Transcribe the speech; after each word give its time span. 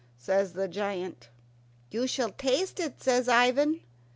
says 0.17 0.53
the 0.53 0.67
giant. 0.67 1.29
"You 1.91 2.07
shall 2.07 2.31
taste 2.31 2.79
it," 2.79 3.03
says 3.03 3.29
Ivan. 3.29 3.81